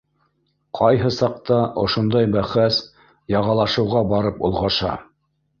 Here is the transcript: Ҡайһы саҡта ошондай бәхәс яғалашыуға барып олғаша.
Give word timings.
Ҡайһы 0.79 1.11
саҡта 1.17 1.57
ошондай 1.83 2.29
бәхәс 2.37 2.81
яғалашыуға 3.35 4.03
барып 4.15 4.45
олғаша. 4.51 4.99